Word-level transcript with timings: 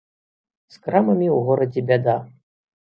З 0.75 0.81
крамамі 0.87 1.29
ў 1.35 1.39
горадзе 1.51 1.81
бяда. 1.95 2.21